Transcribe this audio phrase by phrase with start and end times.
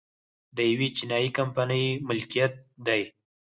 [0.55, 2.53] د یوې چینايي کمپنۍ ملکیت
[2.85, 3.01] دی